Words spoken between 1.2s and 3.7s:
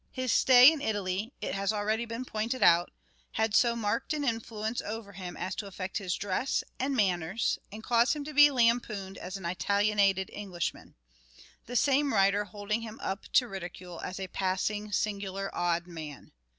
it has already been pointed out, had